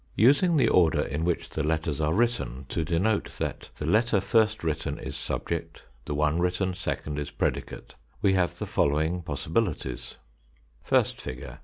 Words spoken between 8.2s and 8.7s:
have the